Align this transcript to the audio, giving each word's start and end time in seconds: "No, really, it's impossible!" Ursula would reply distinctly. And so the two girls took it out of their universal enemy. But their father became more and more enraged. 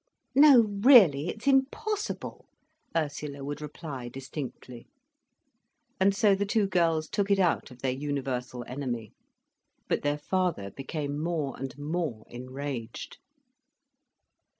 "No, 0.33 0.63
really, 0.81 1.27
it's 1.27 1.45
impossible!" 1.45 2.47
Ursula 2.97 3.43
would 3.43 3.61
reply 3.61 4.09
distinctly. 4.09 4.87
And 5.99 6.15
so 6.15 6.33
the 6.33 6.43
two 6.43 6.65
girls 6.65 7.07
took 7.07 7.29
it 7.29 7.37
out 7.37 7.69
of 7.69 7.83
their 7.83 7.91
universal 7.91 8.65
enemy. 8.67 9.13
But 9.87 10.01
their 10.01 10.17
father 10.17 10.71
became 10.71 11.21
more 11.21 11.55
and 11.55 11.77
more 11.77 12.25
enraged. 12.29 13.19